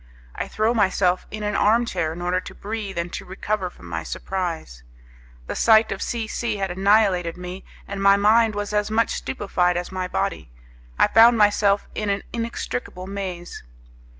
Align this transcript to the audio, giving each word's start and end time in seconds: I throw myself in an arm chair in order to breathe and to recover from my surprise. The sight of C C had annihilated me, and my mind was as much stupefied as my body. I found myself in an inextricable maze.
I 0.33 0.47
throw 0.47 0.73
myself 0.73 1.27
in 1.29 1.43
an 1.43 1.55
arm 1.55 1.85
chair 1.85 2.11
in 2.11 2.23
order 2.23 2.39
to 2.39 2.55
breathe 2.55 2.97
and 2.97 3.13
to 3.13 3.23
recover 3.23 3.69
from 3.69 3.85
my 3.85 4.01
surprise. 4.01 4.81
The 5.45 5.53
sight 5.55 5.91
of 5.91 6.01
C 6.01 6.25
C 6.25 6.57
had 6.57 6.71
annihilated 6.71 7.37
me, 7.37 7.63
and 7.87 8.01
my 8.01 8.17
mind 8.17 8.55
was 8.55 8.73
as 8.73 8.89
much 8.89 9.11
stupefied 9.11 9.77
as 9.77 9.91
my 9.91 10.07
body. 10.07 10.49
I 10.97 11.07
found 11.07 11.37
myself 11.37 11.87
in 11.93 12.09
an 12.09 12.23
inextricable 12.33 13.05
maze. 13.05 13.61